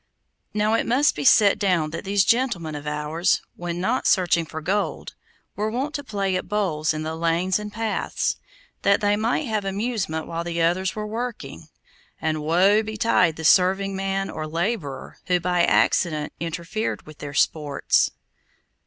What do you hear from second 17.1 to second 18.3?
their sports.